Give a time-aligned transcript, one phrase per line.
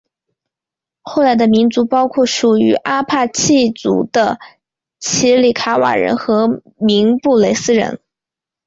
[1.03, 4.39] 后来的民族包括属于阿帕契族的
[4.97, 7.99] 奇里卡瓦人和明布雷斯人。